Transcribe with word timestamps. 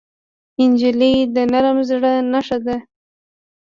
نجلۍ 0.71 1.13
د 1.35 1.37
نرم 1.51 1.77
زړه 1.89 2.11
نښه 2.31 2.57
ده. 2.65 2.77